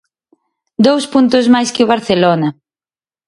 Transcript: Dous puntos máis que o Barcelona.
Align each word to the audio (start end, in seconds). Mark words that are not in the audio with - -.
Dous 0.85 1.03
puntos 1.13 1.45
máis 1.53 1.69
que 1.73 1.83
o 1.85 1.91
Barcelona. 1.93 2.49